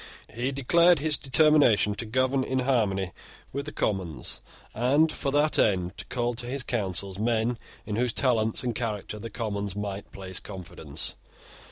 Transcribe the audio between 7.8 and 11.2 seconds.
in whose talents and character the Commons might place confidence.